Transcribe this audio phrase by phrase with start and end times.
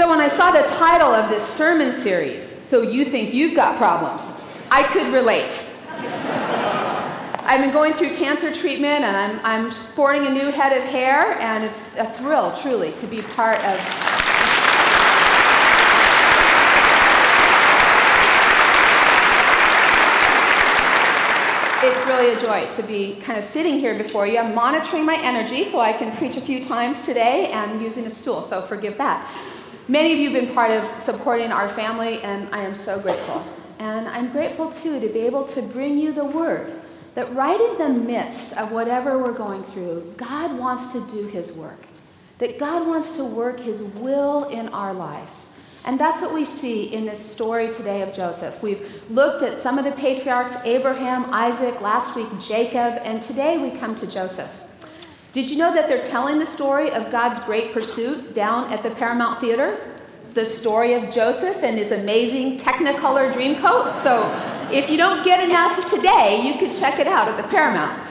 [0.00, 3.76] So when I saw the title of this sermon series, So You Think You've Got
[3.76, 4.32] Problems,
[4.70, 5.70] I could relate.
[7.44, 11.38] I've been going through cancer treatment and I'm, I'm sporting a new head of hair,
[11.38, 13.76] and it's a thrill, truly, to be part of
[21.82, 24.38] it's really a joy to be kind of sitting here before you.
[24.38, 28.10] I'm monitoring my energy so I can preach a few times today and using a
[28.10, 29.30] stool, so forgive that.
[29.90, 33.44] Many of you have been part of supporting our family, and I am so grateful.
[33.80, 36.80] And I'm grateful too to be able to bring you the word
[37.16, 41.56] that right in the midst of whatever we're going through, God wants to do his
[41.56, 41.88] work,
[42.38, 45.46] that God wants to work his will in our lives.
[45.84, 48.62] And that's what we see in this story today of Joseph.
[48.62, 53.76] We've looked at some of the patriarchs Abraham, Isaac, last week Jacob, and today we
[53.76, 54.52] come to Joseph.
[55.32, 58.90] Did you know that they're telling the story of God's great pursuit down at the
[58.90, 59.78] Paramount Theater?
[60.34, 63.94] The story of Joseph and his amazing Technicolor Dreamcoat.
[63.94, 64.28] So
[64.72, 68.08] if you don't get enough today, you could check it out at the Paramount.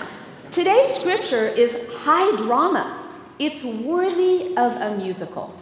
[0.52, 3.06] Today's scripture is high drama,
[3.38, 5.54] it's worthy of a musical.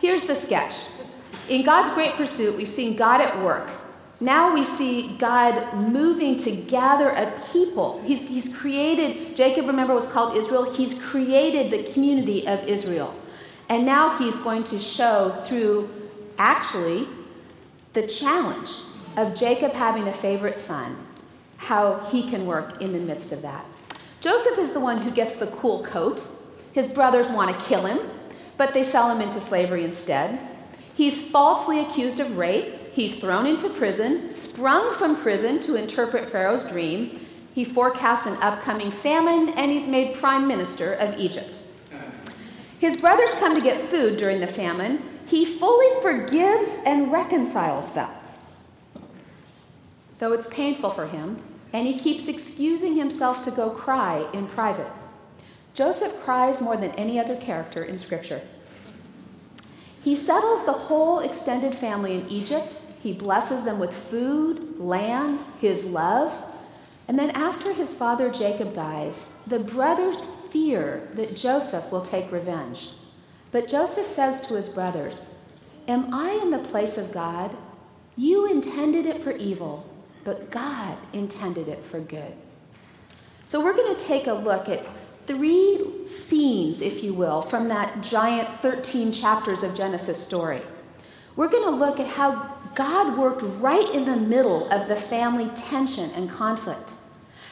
[0.00, 0.74] Here's the sketch.
[1.50, 3.68] In God's great pursuit, we've seen God at work.
[4.20, 8.02] Now we see God moving to gather a people.
[8.04, 10.72] He's, he's created, Jacob, remember, was called Israel.
[10.72, 13.14] He's created the community of Israel.
[13.68, 15.88] And now he's going to show through,
[16.38, 17.06] actually,
[17.92, 18.70] the challenge
[19.16, 20.96] of Jacob having a favorite son,
[21.56, 23.64] how he can work in the midst of that.
[24.20, 26.26] Joseph is the one who gets the cool coat.
[26.72, 28.00] His brothers want to kill him,
[28.56, 30.40] but they sell him into slavery instead.
[30.94, 32.77] He's falsely accused of rape.
[32.98, 37.24] He's thrown into prison, sprung from prison to interpret Pharaoh's dream.
[37.54, 41.62] He forecasts an upcoming famine, and he's made prime minister of Egypt.
[42.80, 45.00] His brothers come to get food during the famine.
[45.26, 48.10] He fully forgives and reconciles them,
[50.18, 51.40] though it's painful for him,
[51.72, 54.90] and he keeps excusing himself to go cry in private.
[55.72, 58.40] Joseph cries more than any other character in Scripture.
[60.02, 62.82] He settles the whole extended family in Egypt.
[63.00, 66.32] He blesses them with food, land, his love.
[67.06, 72.90] And then, after his father Jacob dies, the brothers fear that Joseph will take revenge.
[73.50, 75.34] But Joseph says to his brothers,
[75.86, 77.56] Am I in the place of God?
[78.16, 79.88] You intended it for evil,
[80.24, 82.34] but God intended it for good.
[83.46, 84.84] So, we're going to take a look at
[85.26, 90.60] three scenes, if you will, from that giant 13 chapters of Genesis story.
[91.36, 95.50] We're going to look at how God worked right in the middle of the family
[95.54, 96.92] tension and conflict.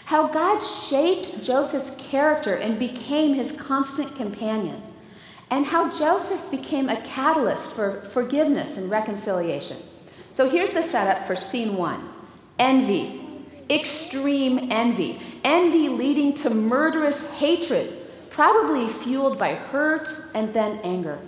[0.05, 4.83] How God shaped Joseph's character and became his constant companion.
[5.51, 9.79] And how Joseph became a catalyst for forgiveness and reconciliation.
[10.33, 12.09] So here's the setup for scene one
[12.59, 13.27] envy
[13.71, 17.99] extreme envy, envy leading to murderous hatred,
[18.31, 21.19] probably fueled by hurt and then anger.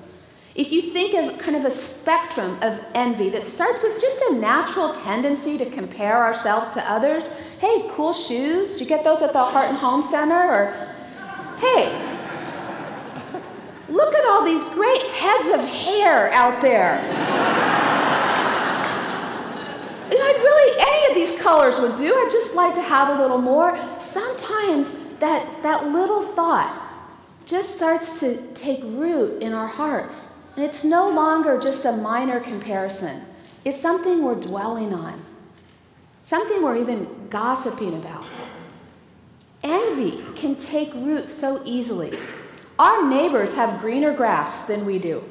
[0.58, 4.34] If you think of kind of a spectrum of envy that starts with just a
[4.34, 7.30] natural tendency to compare ourselves to others,
[7.60, 10.34] hey, cool shoes, did you get those at the Heart and Home Center?
[10.34, 10.74] Or,
[11.60, 11.92] hey,
[13.88, 16.98] look at all these great heads of hair out there.
[20.10, 22.12] I'd really, any of these colors would do.
[22.12, 23.78] I'd just like to have a little more.
[24.00, 26.75] Sometimes that, that little thought
[27.46, 30.30] just starts to take root in our hearts.
[30.58, 33.22] And it's no longer just a minor comparison,
[33.64, 35.24] it's something we're dwelling on,
[36.24, 38.24] something we're even gossiping about.
[39.62, 42.19] Envy can take root so easily.
[42.76, 45.22] Our neighbors have greener grass than we do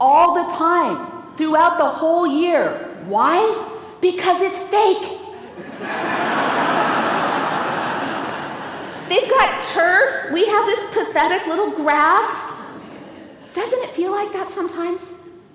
[0.00, 2.96] all the time, throughout the whole year.
[3.06, 3.68] Why?
[4.00, 5.20] Because it's fake.
[9.08, 10.32] They've got turf.
[10.32, 12.53] We have this pathetic little grass.
[13.54, 15.12] Doesn't it feel like that sometimes?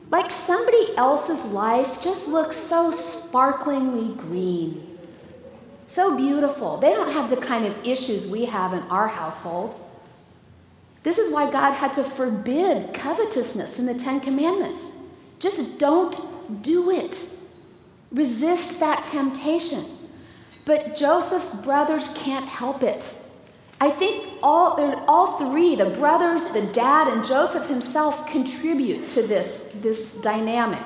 [0.09, 4.97] Like somebody else's life just looks so sparklingly green.
[5.85, 6.77] So beautiful.
[6.77, 9.79] They don't have the kind of issues we have in our household.
[11.03, 14.85] This is why God had to forbid covetousness in the Ten Commandments.
[15.39, 17.23] Just don't do it.
[18.11, 19.85] Resist that temptation.
[20.65, 23.13] But Joseph's brothers can't help it.
[23.81, 29.69] I think all, all three, the brothers, the dad, and Joseph himself, contribute to this,
[29.75, 30.83] this dynamic.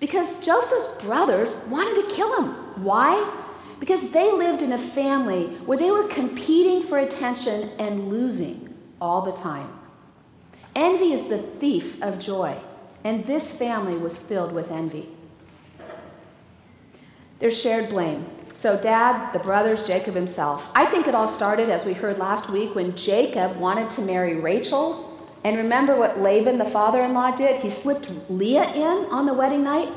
[0.00, 2.50] Because Joseph's brothers wanted to kill him.
[2.82, 3.30] Why?
[3.78, 9.22] Because they lived in a family where they were competing for attention and losing all
[9.22, 9.70] the time.
[10.74, 12.56] Envy is the thief of joy.
[13.04, 15.08] and this family was filled with envy.
[17.38, 18.24] There's shared blame.
[18.54, 20.70] So, dad, the brothers, Jacob himself.
[20.74, 24.34] I think it all started, as we heard last week, when Jacob wanted to marry
[24.34, 25.08] Rachel.
[25.44, 27.60] And remember what Laban, the father in law, did?
[27.60, 29.90] He slipped Leah in on the wedding night.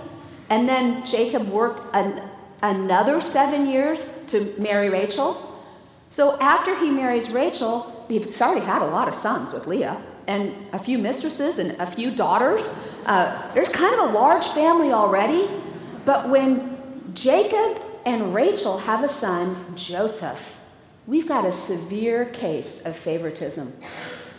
[0.50, 2.30] And then Jacob worked an,
[2.62, 5.62] another seven years to marry Rachel.
[6.10, 10.54] So, after he marries Rachel, he's already had a lot of sons with Leah and
[10.74, 12.82] a few mistresses and a few daughters.
[13.06, 15.50] Uh, there's kind of a large family already.
[16.06, 20.56] But when Jacob and Rachel have a son, Joseph,
[21.08, 23.74] we've got a severe case of favoritism.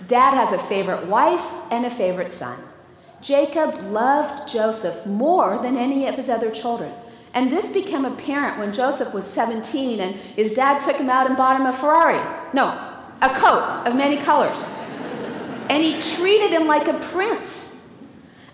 [0.07, 2.59] Dad has a favorite wife and a favorite son.
[3.21, 6.93] Jacob loved Joseph more than any of his other children.
[7.35, 11.37] And this became apparent when Joseph was 17 and his dad took him out and
[11.37, 12.23] bought him a Ferrari.
[12.55, 12.67] No,
[13.21, 14.75] a coat of many colors
[15.69, 17.75] and he treated him like a prince.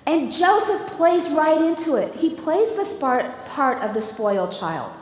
[0.07, 2.15] And Joseph plays right into it.
[2.15, 4.93] He plays this part, part of the spoiled child.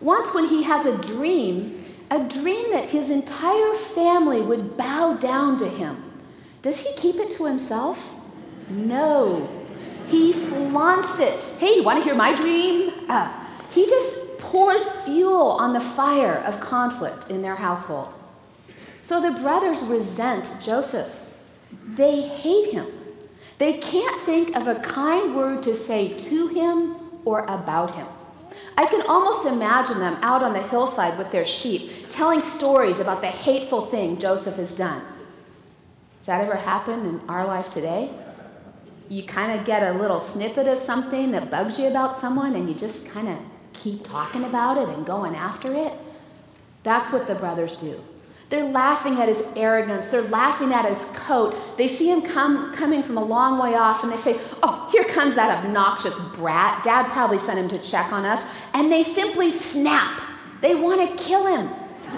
[0.00, 5.58] Once, when he has a dream, a dream that his entire family would bow down
[5.58, 6.02] to him,
[6.62, 8.02] does he keep it to himself?
[8.68, 9.48] No.
[10.08, 11.44] He flaunts it.
[11.58, 12.92] Hey, you want to hear my dream?
[13.08, 13.32] Uh,
[13.70, 18.12] he just pours fuel on the fire of conflict in their household.
[19.02, 21.14] So the brothers resent Joseph.
[21.86, 22.86] They hate him.
[23.58, 28.06] They can't think of a kind word to say to him or about him.
[28.76, 33.20] I can almost imagine them out on the hillside with their sheep, telling stories about
[33.20, 35.02] the hateful thing Joseph has done.
[36.18, 38.10] Has that ever happened in our life today?
[39.08, 42.68] You kind of get a little snippet of something that bugs you about someone, and
[42.68, 43.38] you just kind of
[43.72, 45.92] keep talking about it and going after it.
[46.82, 48.00] That's what the brothers do.
[48.50, 50.06] They're laughing at his arrogance.
[50.06, 51.56] They're laughing at his coat.
[51.78, 55.04] They see him come, coming from a long way off and they say, Oh, here
[55.04, 56.82] comes that obnoxious brat.
[56.82, 58.44] Dad probably sent him to check on us.
[58.74, 60.20] And they simply snap.
[60.60, 61.68] They want to kill him.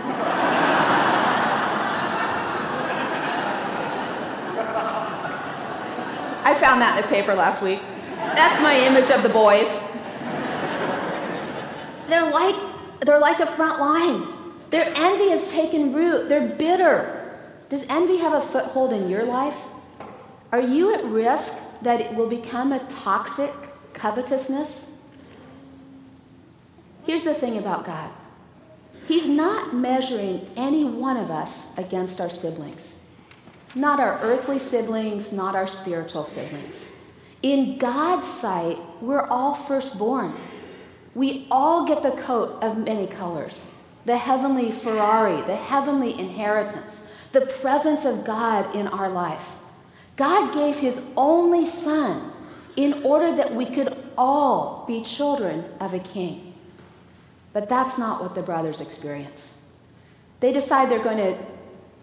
[6.45, 7.83] I found that in the paper last week.
[8.17, 9.69] That's my image of the boys.
[12.09, 12.57] They're like,
[13.01, 14.42] they're like a front line.
[14.73, 16.31] Their envy has taken root.
[16.31, 17.39] They're bitter.
[17.69, 19.57] Does envy have a foothold in your life?
[20.51, 23.53] Are you at risk that it will become a toxic
[23.93, 24.87] covetousness?
[27.05, 28.11] Here's the thing about God
[29.07, 32.95] He's not measuring any one of us against our siblings,
[33.75, 36.89] not our earthly siblings, not our spiritual siblings.
[37.43, 40.33] In God's sight, we're all firstborn.
[41.15, 43.69] We all get the coat of many colors
[44.05, 49.49] the heavenly Ferrari, the heavenly inheritance, the presence of God in our life.
[50.17, 52.33] God gave his only son
[52.77, 56.55] in order that we could all be children of a king.
[57.53, 59.55] But that's not what the brothers experience.
[60.41, 61.39] They decide they're going to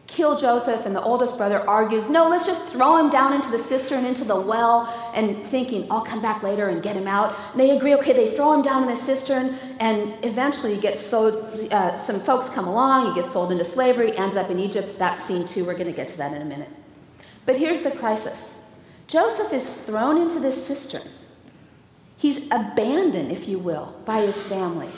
[0.09, 3.59] kill Joseph, and the oldest brother argues, No, let's just throw him down into the
[3.59, 7.37] cistern, into the well, and thinking, I'll come back later and get him out.
[7.51, 11.01] And they agree, okay, they throw him down in the cistern, and eventually he gets
[11.01, 11.35] sold.
[11.71, 14.97] Uh, some folks come along, he gets sold into slavery, ends up in Egypt.
[14.97, 16.69] That scene, too, we're going to get to that in a minute.
[17.45, 18.55] But here's the crisis
[19.07, 21.07] Joseph is thrown into this cistern.
[22.17, 24.89] He's abandoned, if you will, by his family.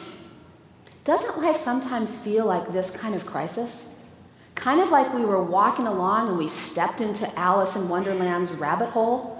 [1.03, 3.87] Doesn't life sometimes feel like this kind of crisis?
[4.55, 8.89] Kind of like we were walking along and we stepped into Alice in Wonderland's rabbit
[8.89, 9.37] hole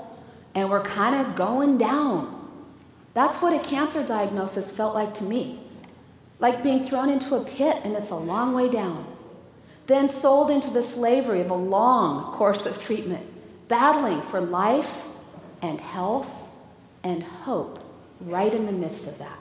[0.56, 2.38] and we're kind of going down.
[3.14, 5.60] That's what a cancer diagnosis felt like to me.
[6.40, 9.06] Like being thrown into a pit and it's a long way down.
[9.88, 13.26] Then sold into the slavery of a long course of treatment,
[13.68, 15.06] battling for life
[15.62, 16.28] and health
[17.04, 17.84] and hope
[18.22, 19.40] right in the midst of that.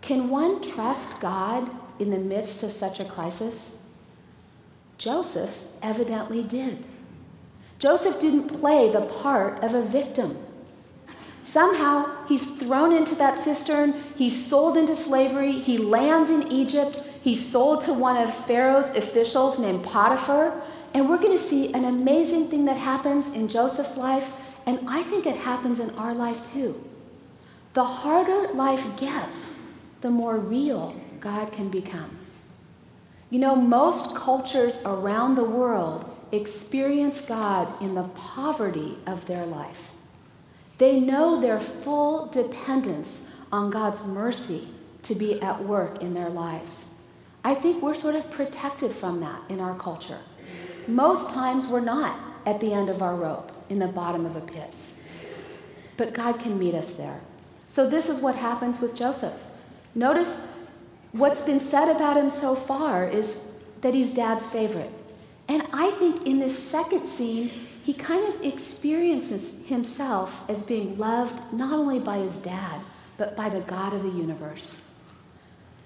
[0.00, 3.72] Can one trust God in the midst of such a crisis?
[4.98, 6.84] Joseph evidently did.
[7.78, 10.36] Joseph didn't play the part of a victim.
[11.44, 17.44] Somehow, he's thrown into that cistern, he's sold into slavery, he lands in Egypt, he's
[17.48, 20.60] sold to one of Pharaoh's officials named Potiphar,
[20.92, 24.32] and we're going to see an amazing thing that happens in Joseph's life,
[24.66, 26.84] and I think it happens in our life too.
[27.72, 29.54] The harder life gets,
[30.00, 32.17] the more real God can become.
[33.30, 39.90] You know, most cultures around the world experience God in the poverty of their life.
[40.78, 44.68] They know their full dependence on God's mercy
[45.02, 46.84] to be at work in their lives.
[47.44, 50.20] I think we're sort of protected from that in our culture.
[50.86, 54.40] Most times we're not at the end of our rope, in the bottom of a
[54.40, 54.72] pit.
[55.96, 57.20] but God can meet us there.
[57.66, 59.34] So, this is what happens with Joseph.
[59.94, 60.40] Notice
[61.12, 63.40] what's been said about him so far is
[63.80, 64.90] that he's dad's favorite.
[65.48, 67.50] And I think in this second scene,
[67.82, 72.80] he kind of experiences himself as being loved not only by his dad,
[73.16, 74.82] but by the God of the universe.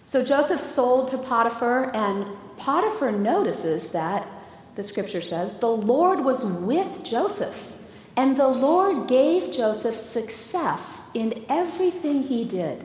[0.07, 2.27] So Joseph sold to Potiphar, and
[2.57, 4.27] Potiphar notices that,
[4.75, 7.73] the scripture says, the Lord was with Joseph,
[8.17, 12.85] and the Lord gave Joseph success in everything he did.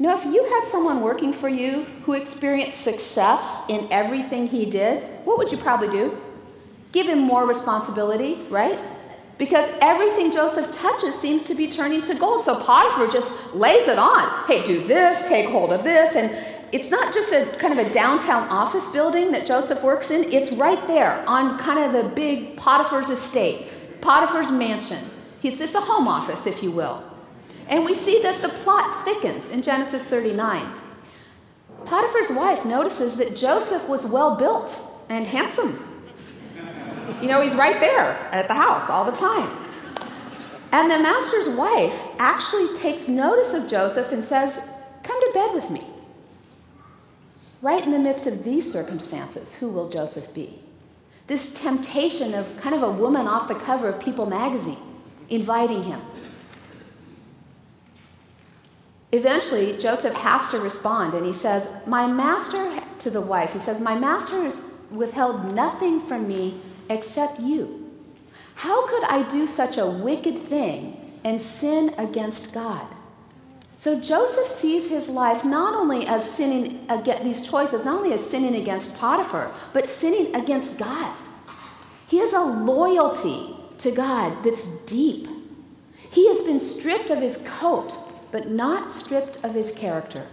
[0.00, 5.04] Now, if you had someone working for you who experienced success in everything he did,
[5.26, 6.18] what would you probably do?
[6.92, 8.82] Give him more responsibility, right?
[9.36, 12.42] Because everything Joseph touches seems to be turning to gold.
[12.42, 14.46] So Potiphar just lays it on.
[14.46, 16.16] Hey, do this, take hold of this.
[16.16, 16.34] And
[16.72, 20.50] it's not just a kind of a downtown office building that Joseph works in, it's
[20.52, 23.66] right there on kind of the big Potiphar's estate,
[24.00, 25.04] Potiphar's mansion.
[25.42, 27.09] It's, it's a home office, if you will.
[27.70, 30.70] And we see that the plot thickens in Genesis 39.
[31.86, 34.76] Potiphar's wife notices that Joseph was well built
[35.08, 35.86] and handsome.
[37.22, 39.56] You know, he's right there at the house all the time.
[40.72, 44.58] And the master's wife actually takes notice of Joseph and says,
[45.02, 45.84] Come to bed with me.
[47.62, 50.60] Right in the midst of these circumstances, who will Joseph be?
[51.26, 54.78] This temptation of kind of a woman off the cover of People magazine
[55.28, 56.00] inviting him.
[59.12, 63.80] Eventually, Joseph has to respond and he says, My master, to the wife, he says,
[63.80, 67.90] My master has withheld nothing from me except you.
[68.54, 72.86] How could I do such a wicked thing and sin against God?
[73.78, 78.24] So Joseph sees his life not only as sinning against these choices, not only as
[78.24, 81.16] sinning against Potiphar, but sinning against God.
[82.06, 85.28] He has a loyalty to God that's deep.
[86.10, 87.96] He has been stripped of his coat,
[88.30, 90.26] but not stripped of his character.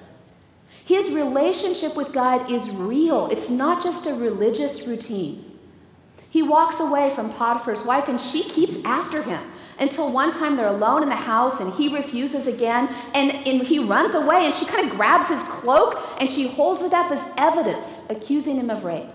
[0.85, 5.43] His relationship with God is real, it's not just a religious routine.
[6.29, 9.41] He walks away from Potiphar's wife and she keeps after him
[9.79, 13.79] until one time they're alone in the house and he refuses again and, and he
[13.79, 17.23] runs away and she kind of grabs his cloak and she holds it up as
[17.37, 19.09] evidence, accusing him of rape.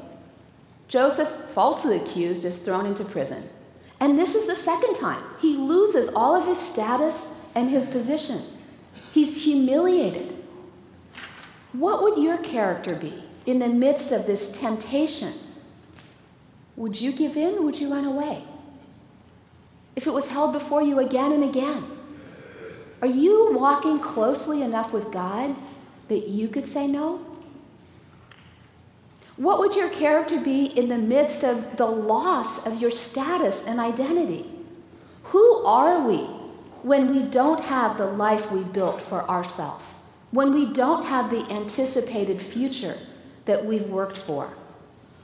[0.88, 3.48] Joseph, falsely accused, is thrown into prison.
[4.00, 5.22] And this is the second time.
[5.40, 8.42] He loses all of his status and his position.
[9.12, 10.34] He's humiliated.
[11.72, 15.32] What would your character be in the midst of this temptation
[16.76, 18.42] would you give in would you run away?
[19.94, 21.84] If it was held before you again and again,
[23.02, 25.54] are you walking closely enough with God
[26.08, 27.20] that you could say no?
[29.36, 33.78] What would your character be in the midst of the loss of your status and
[33.78, 34.46] identity?
[35.24, 36.26] Who are we
[36.82, 39.84] when we don't have the life we built for ourselves?
[40.30, 42.96] When we don't have the anticipated future
[43.44, 44.50] that we've worked for?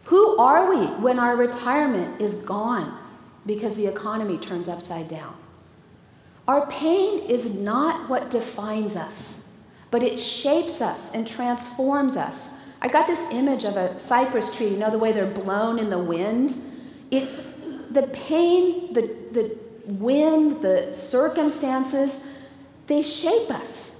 [0.05, 2.99] Who are we when our retirement is gone
[3.47, 5.37] because the economy turns upside down?
[6.47, 9.41] Our pain is not what defines us,
[9.91, 12.49] but it shapes us and transforms us.
[12.81, 15.91] I got this image of a cypress tree, you know, the way they're blown in
[15.91, 16.59] the wind.
[17.11, 22.23] It, the pain, the, the wind, the circumstances,
[22.87, 23.97] they shape us.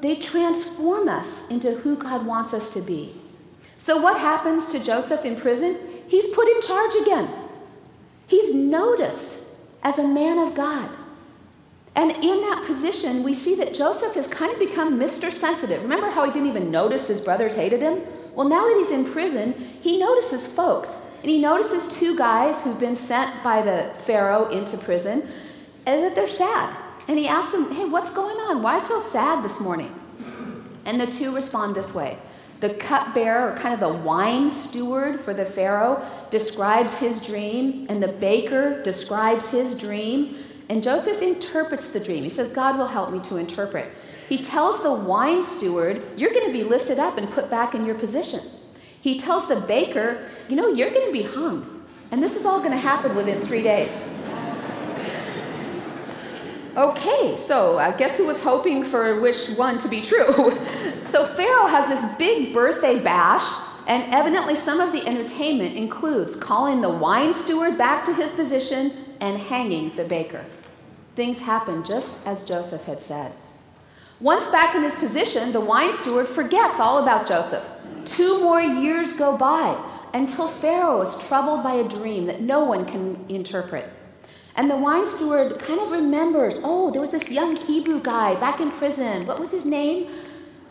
[0.00, 3.14] They transform us into who God wants us to be.
[3.78, 5.76] So, what happens to Joseph in prison?
[6.06, 7.30] He's put in charge again.
[8.26, 9.44] He's noticed
[9.82, 10.90] as a man of God.
[11.96, 15.32] And in that position, we see that Joseph has kind of become Mr.
[15.32, 15.82] Sensitive.
[15.82, 18.00] Remember how he didn't even notice his brothers hated him?
[18.34, 21.02] Well, now that he's in prison, he notices folks.
[21.22, 25.28] And he notices two guys who've been sent by the Pharaoh into prison,
[25.86, 26.74] and that they're sad.
[27.08, 28.62] And he asks them, Hey, what's going on?
[28.62, 29.94] Why so sad this morning?
[30.86, 32.18] And the two respond this way
[32.60, 38.02] the cupbearer, or kind of the wine steward for the Pharaoh, describes his dream, and
[38.02, 40.36] the baker describes his dream.
[40.68, 42.22] And Joseph interprets the dream.
[42.22, 43.90] He says, God will help me to interpret.
[44.28, 47.84] He tells the wine steward, You're going to be lifted up and put back in
[47.84, 48.40] your position.
[49.00, 51.84] He tells the baker, You know, you're going to be hung.
[52.10, 54.06] And this is all going to happen within three days.
[56.76, 60.56] Okay, so I guess who was hoping for which one to be true?
[61.04, 63.44] so Pharaoh has this big birthday bash,
[63.88, 68.92] and evidently some of the entertainment includes calling the wine steward back to his position
[69.20, 70.44] and hanging the baker.
[71.16, 73.32] Things happen just as Joseph had said.
[74.20, 77.66] Once back in his position, the wine steward forgets all about Joseph.
[78.04, 82.84] Two more years go by until Pharaoh is troubled by a dream that no one
[82.84, 83.90] can interpret.
[84.56, 88.60] And the wine steward kind of remembers oh, there was this young Hebrew guy back
[88.60, 89.26] in prison.
[89.26, 90.10] What was his name?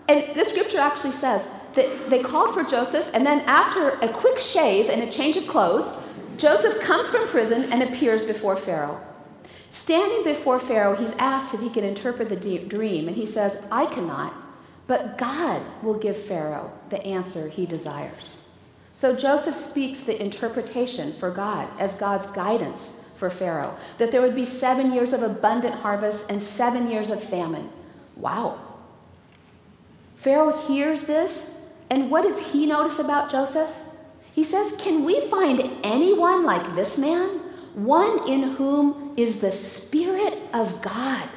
[0.08, 4.38] And the scripture actually says that they called for Joseph, and then after a quick
[4.38, 5.98] shave and a change of clothes,
[6.38, 9.01] Joseph comes from prison and appears before Pharaoh.
[9.72, 13.86] Standing before Pharaoh, he's asked if he can interpret the dream, and he says, I
[13.86, 14.34] cannot,
[14.88, 18.44] but God will give Pharaoh the answer he desires.
[18.94, 24.36] So Joseph speaks the interpretation for God as God's guidance for Pharaoh that there would
[24.36, 27.70] be seven years of abundant harvest and seven years of famine.
[28.16, 28.60] Wow.
[30.16, 31.50] Pharaoh hears this,
[31.90, 33.70] and what does he notice about Joseph?
[34.34, 37.42] He says, Can we find anyone like this man?
[37.76, 41.28] One in whom is the Spirit of God.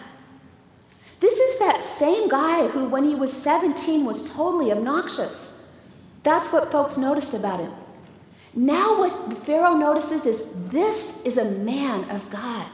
[1.20, 5.52] This is that same guy who, when he was 17, was totally obnoxious.
[6.22, 7.72] That's what folks noticed about him.
[8.54, 12.66] Now, what Pharaoh notices is this is a man of God.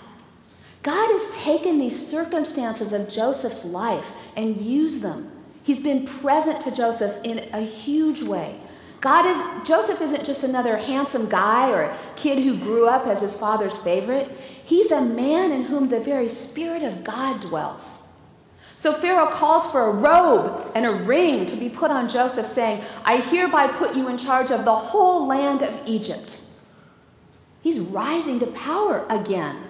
[0.83, 5.31] God has taken these circumstances of Joseph's life and used them.
[5.63, 8.59] He's been present to Joseph in a huge way.
[9.01, 13.35] God is Joseph isn't just another handsome guy or kid who grew up as his
[13.35, 14.31] father's favorite.
[14.65, 17.99] He's a man in whom the very spirit of God dwells.
[18.75, 22.85] So Pharaoh calls for a robe and a ring to be put on Joseph, saying,
[23.05, 26.41] I hereby put you in charge of the whole land of Egypt.
[27.61, 29.65] He's rising to power again.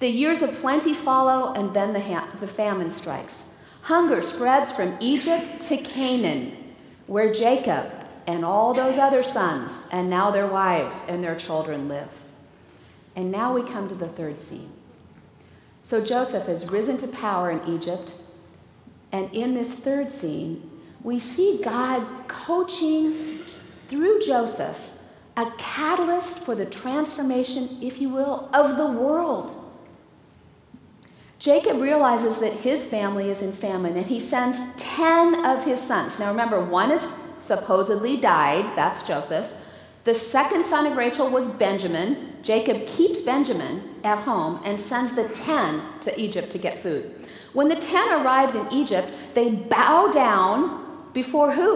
[0.00, 3.44] The years of plenty follow, and then the, ha- the famine strikes.
[3.82, 6.74] Hunger spreads from Egypt to Canaan,
[7.06, 7.92] where Jacob
[8.30, 12.08] and all those other sons, and now their wives and their children live.
[13.16, 14.70] And now we come to the third scene.
[15.82, 18.18] So Joseph has risen to power in Egypt
[19.12, 20.70] and in this third scene,
[21.02, 23.40] we see God coaching
[23.86, 24.90] through Joseph
[25.36, 29.56] a catalyst for the transformation, if you will, of the world.
[31.38, 36.18] Jacob realizes that his family is in famine and he sends 10 of his sons.
[36.18, 37.10] Now remember, one is
[37.50, 39.50] supposedly died, that's Joseph.
[40.04, 42.36] The second son of Rachel was Benjamin.
[42.42, 47.26] Jacob keeps Benjamin at home and sends the 10 to Egypt to get food.
[47.52, 51.72] When the ten arrived in Egypt, they bow down before who?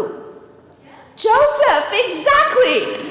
[1.16, 3.10] Joseph, exactly.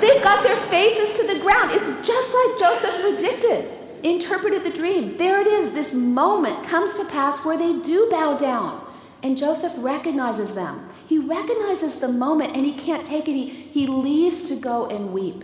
[0.00, 1.70] They've got their faces to the ground.
[1.70, 3.70] It's just like Joseph predicted,
[4.02, 5.16] interpreted the dream.
[5.16, 5.72] There it is.
[5.72, 8.84] This moment comes to pass where they do bow down.
[9.22, 10.89] And Joseph recognizes them.
[11.10, 13.32] He recognizes the moment and he can't take it.
[13.32, 15.42] He, he leaves to go and weep.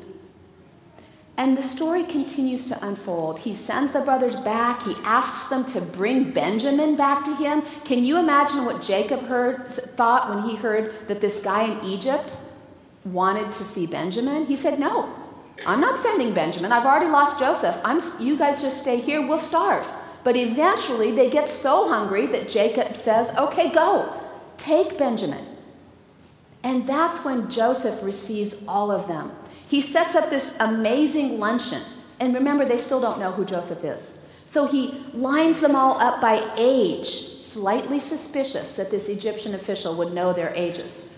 [1.39, 3.41] And the story continues to unfold.
[3.41, 4.81] He sends the brothers back.
[4.85, 7.63] He asks them to bring Benjamin back to him.
[7.85, 12.39] Can you imagine what Jacob heard, thought when he heard that this guy in Egypt
[13.05, 14.47] wanted to see Benjamin?
[14.47, 15.13] He said, No,
[15.67, 16.71] I'm not sending Benjamin.
[16.71, 17.75] I've already lost Joseph.
[17.85, 19.27] I'm, you guys just stay here.
[19.27, 19.85] We'll starve.
[20.23, 24.13] But eventually they get so hungry that Jacob says, Okay, go.
[24.59, 25.56] Take Benjamin.
[26.67, 29.31] And that's when Joseph receives all of them.
[29.69, 31.81] He sets up this amazing luncheon.
[32.19, 34.19] And remember, they still don't know who Joseph is.
[34.47, 40.13] So he lines them all up by age, slightly suspicious that this Egyptian official would
[40.13, 41.09] know their ages.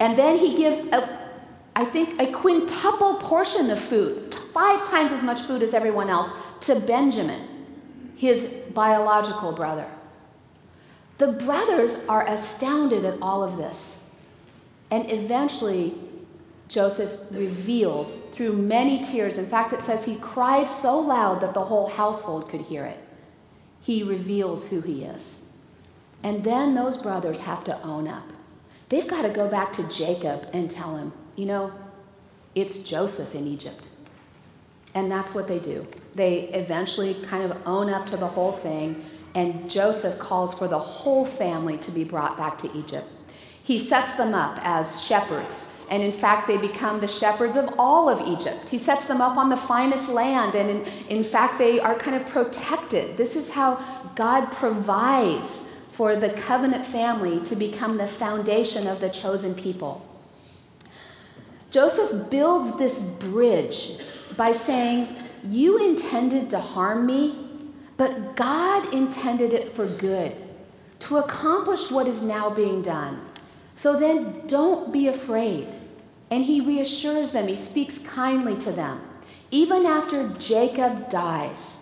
[0.00, 1.28] And then he gives, a,
[1.76, 6.32] I think, a quintuple portion of food, five times as much food as everyone else,
[6.62, 7.46] to Benjamin,
[8.16, 9.86] his biological brother.
[11.18, 13.97] The brothers are astounded at all of this.
[14.90, 15.94] And eventually,
[16.68, 19.38] Joseph reveals through many tears.
[19.38, 22.98] In fact, it says he cried so loud that the whole household could hear it.
[23.82, 25.38] He reveals who he is.
[26.22, 28.24] And then those brothers have to own up.
[28.88, 31.72] They've got to go back to Jacob and tell him, you know,
[32.54, 33.92] it's Joseph in Egypt.
[34.94, 35.86] And that's what they do.
[36.14, 40.78] They eventually kind of own up to the whole thing, and Joseph calls for the
[40.78, 43.06] whole family to be brought back to Egypt.
[43.68, 48.08] He sets them up as shepherds and in fact, they become the shepherds of all
[48.08, 48.68] of Egypt.
[48.68, 52.14] He sets them up on the finest land, and in, in fact, they are kind
[52.14, 53.16] of protected.
[53.16, 53.82] This is how
[54.14, 60.04] God provides for the covenant family to become the foundation of the chosen people.
[61.70, 63.98] Joseph builds this bridge
[64.36, 67.46] by saying, You intended to harm me,
[67.96, 70.36] but God intended it for good,
[71.00, 73.27] to accomplish what is now being done.
[73.78, 75.68] So then don't be afraid.
[76.32, 79.00] And he reassures them, he speaks kindly to them.
[79.52, 81.76] Even after Jacob dies,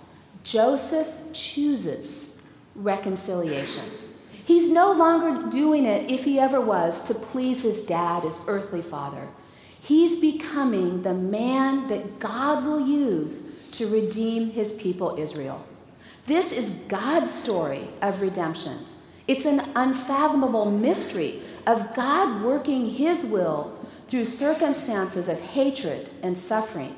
[0.45, 2.37] Joseph chooses
[2.75, 3.87] reconciliation.
[4.45, 8.83] He's no longer doing it, if he ever was, to please his dad, his earthly
[8.83, 9.27] father.
[9.81, 15.65] He's becoming the man that God will use to redeem his people Israel.
[16.27, 18.81] This is God's story of redemption.
[19.27, 23.77] It's an unfathomable mystery of God working his will
[24.07, 26.97] through circumstances of hatred and suffering,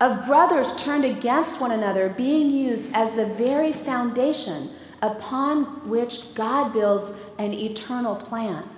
[0.00, 4.70] of brothers turned against one another being used as the very foundation
[5.02, 8.68] upon which God builds an eternal plan.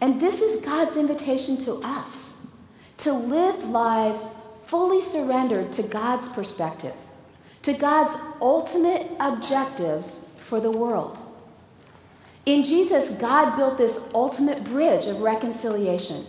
[0.00, 2.32] And this is God's invitation to us
[2.98, 4.26] to live lives
[4.66, 6.94] fully surrendered to God's perspective,
[7.62, 11.18] to God's ultimate objectives for the world.
[12.46, 16.24] In Jesus, God built this ultimate bridge of reconciliation.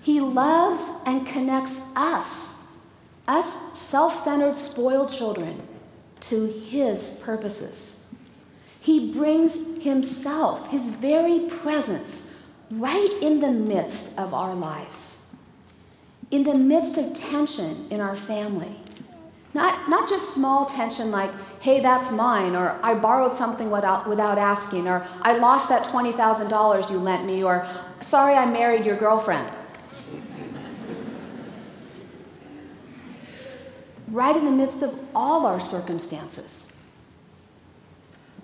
[0.00, 2.54] He loves and connects us,
[3.26, 5.60] us self centered, spoiled children,
[6.20, 7.96] to His purposes.
[8.80, 12.22] He brings Himself, His very presence,
[12.70, 15.16] right in the midst of our lives,
[16.30, 18.76] in the midst of tension in our family.
[19.52, 24.38] Not, not just small tension like, hey, that's mine, or I borrowed something without, without
[24.38, 27.66] asking, or I lost that $20,000 you lent me, or
[28.00, 29.50] sorry I married your girlfriend.
[34.10, 36.68] right in the midst of all our circumstances,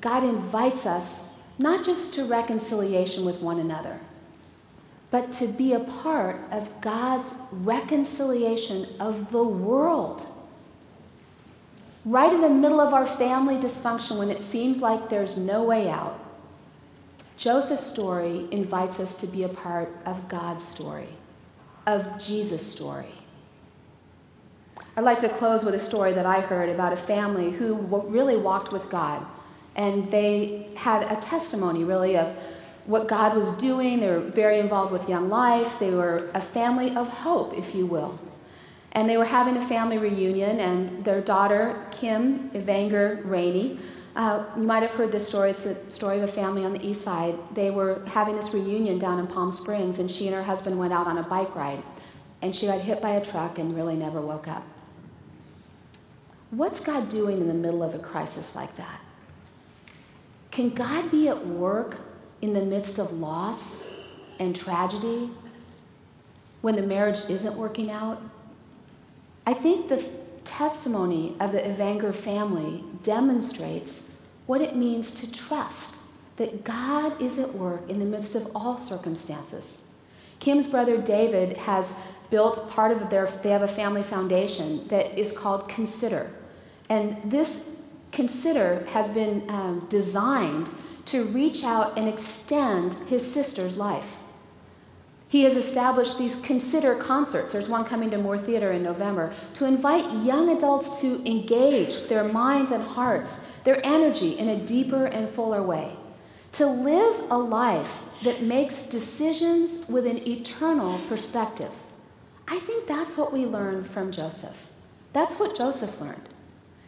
[0.00, 1.22] God invites us
[1.58, 3.98] not just to reconciliation with one another,
[5.10, 10.30] but to be a part of God's reconciliation of the world.
[12.06, 15.90] Right in the middle of our family dysfunction, when it seems like there's no way
[15.90, 16.20] out,
[17.36, 21.08] Joseph's story invites us to be a part of God's story,
[21.84, 23.12] of Jesus' story.
[24.96, 28.36] I'd like to close with a story that I heard about a family who really
[28.36, 29.26] walked with God.
[29.74, 32.34] And they had a testimony, really, of
[32.86, 33.98] what God was doing.
[33.98, 35.78] They were very involved with Young Life.
[35.80, 38.16] They were a family of hope, if you will.
[38.96, 43.78] And they were having a family reunion, and their daughter, Kim Evanger Rainey,
[44.16, 45.50] uh, you might have heard this story.
[45.50, 47.38] It's a story of a family on the east side.
[47.54, 50.94] They were having this reunion down in Palm Springs, and she and her husband went
[50.94, 51.82] out on a bike ride.
[52.40, 54.64] And she got hit by a truck and really never woke up.
[56.50, 59.00] What's God doing in the middle of a crisis like that?
[60.50, 61.98] Can God be at work
[62.40, 63.82] in the midst of loss
[64.38, 65.30] and tragedy
[66.62, 68.22] when the marriage isn't working out?
[69.46, 70.04] I think the
[70.44, 74.08] testimony of the Evanger family demonstrates
[74.46, 75.96] what it means to trust
[76.36, 79.78] that God is at work in the midst of all circumstances.
[80.40, 81.92] Kim's brother David has
[82.30, 86.30] built part of their, they have a family foundation that is called Consider.
[86.88, 87.68] And this
[88.12, 90.70] Consider has been um, designed
[91.06, 94.18] to reach out and extend his sister's life.
[95.28, 97.52] He has established these Consider concerts.
[97.52, 102.24] There's one coming to Moore Theater in November to invite young adults to engage their
[102.24, 105.92] minds and hearts, their energy in a deeper and fuller way.
[106.52, 111.72] To live a life that makes decisions with an eternal perspective.
[112.48, 114.56] I think that's what we learn from Joseph.
[115.12, 116.28] That's what Joseph learned.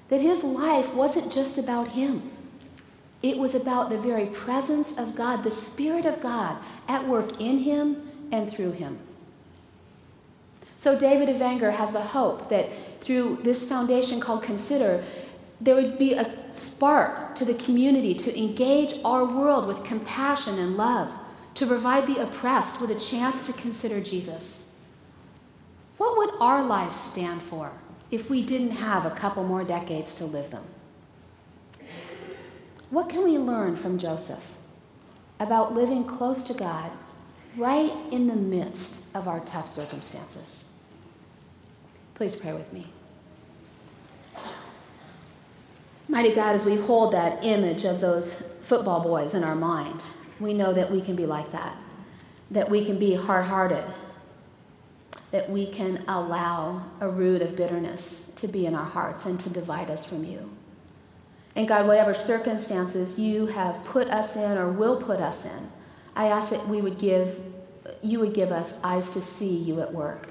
[0.08, 2.30] That his life wasn't just about him,
[3.20, 7.58] it was about the very presence of God, the Spirit of God at work in
[7.58, 8.98] him and through him.
[10.76, 15.04] So, David Evanger has the hope that through this foundation called Consider,
[15.60, 20.76] there would be a spark to the community to engage our world with compassion and
[20.76, 21.10] love,
[21.54, 24.62] to provide the oppressed with a chance to consider Jesus.
[25.96, 27.72] What would our lives stand for
[28.12, 30.64] if we didn't have a couple more decades to live them?
[32.90, 34.44] What can we learn from Joseph
[35.40, 36.90] about living close to God
[37.56, 40.64] right in the midst of our tough circumstances?
[42.14, 42.86] Please pray with me.
[46.08, 50.02] Mighty God, as we hold that image of those football boys in our mind,
[50.40, 51.76] we know that we can be like that,
[52.50, 53.84] that we can be hard hearted,
[55.30, 59.50] that we can allow a root of bitterness to be in our hearts and to
[59.50, 60.48] divide us from you.
[61.54, 65.70] And God, whatever circumstances you have put us in or will put us in,
[66.18, 67.40] I ask that we would give,
[68.02, 70.28] you would give us eyes to see you at work.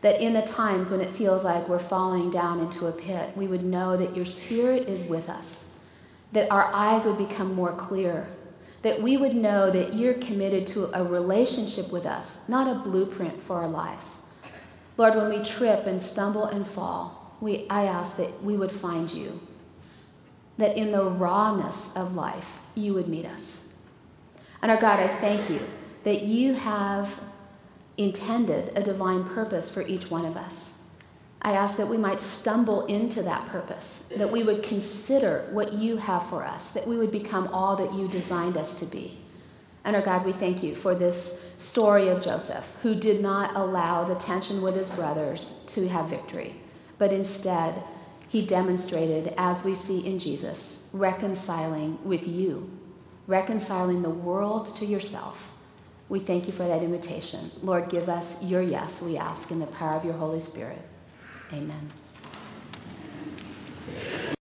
[0.00, 3.46] That in the times when it feels like we're falling down into a pit, we
[3.46, 5.64] would know that your spirit is with us.
[6.32, 8.26] That our eyes would become more clear
[8.84, 13.42] that we would know that you're committed to a relationship with us, not a blueprint
[13.42, 14.18] for our lives.
[14.98, 19.10] Lord, when we trip and stumble and fall, we, I ask that we would find
[19.10, 19.40] you,
[20.58, 23.58] that in the rawness of life, you would meet us.
[24.64, 25.60] And our God, I thank you
[26.04, 27.20] that you have
[27.98, 30.72] intended a divine purpose for each one of us.
[31.42, 35.98] I ask that we might stumble into that purpose, that we would consider what you
[35.98, 39.18] have for us, that we would become all that you designed us to be.
[39.84, 44.04] And our God, we thank you for this story of Joseph, who did not allow
[44.04, 46.54] the tension with his brothers to have victory,
[46.96, 47.82] but instead
[48.30, 52.70] he demonstrated, as we see in Jesus, reconciling with you,
[53.26, 55.52] reconciling the world to yourself.
[56.08, 57.50] We thank you for that invitation.
[57.62, 60.82] Lord, give us your yes, we ask, in the power of your Holy Spirit.
[61.52, 61.90] Amen.